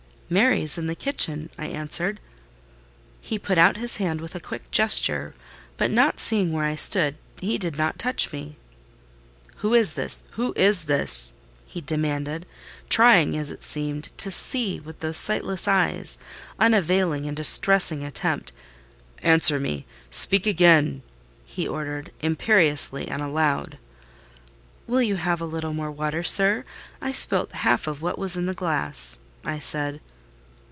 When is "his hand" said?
3.75-4.21